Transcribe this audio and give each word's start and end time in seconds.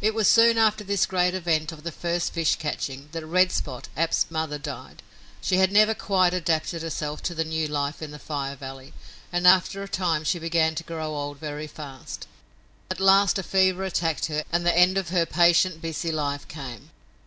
It 0.00 0.14
was 0.14 0.26
soon 0.26 0.56
after 0.56 0.82
this 0.82 1.04
great 1.04 1.34
event 1.34 1.70
of 1.70 1.82
the 1.82 1.92
first 1.92 2.32
fish 2.32 2.56
catching 2.56 3.10
that 3.12 3.26
Red 3.26 3.52
Spot, 3.52 3.90
Ab's 3.94 4.24
mother, 4.30 4.56
died. 4.56 5.02
She 5.42 5.56
had 5.58 5.70
never 5.70 5.92
quite 5.92 6.32
adapted 6.32 6.80
herself 6.80 7.22
to 7.24 7.34
the 7.34 7.44
new 7.44 7.68
life 7.68 8.00
in 8.00 8.10
the 8.10 8.18
Fire 8.18 8.56
Valley, 8.56 8.94
and 9.30 9.46
after 9.46 9.82
a 9.82 9.86
time 9.86 10.24
she 10.24 10.38
began 10.38 10.74
to 10.76 10.82
grow 10.82 11.14
old 11.14 11.40
very 11.40 11.66
fast. 11.66 12.26
At 12.90 13.00
last 13.00 13.38
a 13.38 13.42
fever 13.42 13.84
attacked 13.84 14.24
her 14.28 14.44
and 14.50 14.64
the 14.64 14.74
end 14.74 14.96
of 14.96 15.10
her 15.10 15.26
patient, 15.26 15.82
busy 15.82 16.10
life 16.10 16.48
came. 16.48 16.90